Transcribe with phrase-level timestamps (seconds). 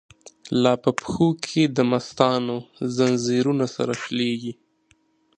[0.63, 2.57] لا په پښو کی دمستانو،
[2.95, 4.53] ځنځیرونه سره شلیږی